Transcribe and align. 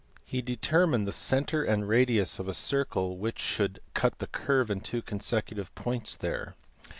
He 0.25 0.41
determined 0.41 1.05
the 1.05 1.11
centre 1.11 1.63
and 1.63 1.87
radius 1.87 2.39
of 2.39 2.47
a 2.47 2.55
circle 2.55 3.17
which 3.17 3.37
should 3.39 3.79
cut 3.93 4.17
the 4.17 4.25
curve 4.25 4.71
in 4.71 4.81
two 4.81 5.03
consecutive 5.03 5.75
points 5.75 6.15
there. 6.15 6.55